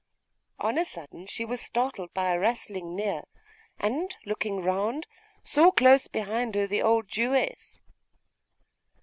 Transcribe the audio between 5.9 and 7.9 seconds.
behind her the old Jewess.